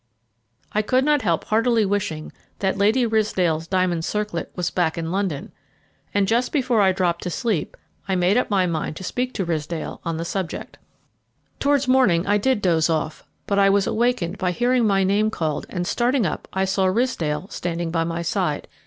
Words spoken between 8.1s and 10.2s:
made up my mind to speak to Ridsdale on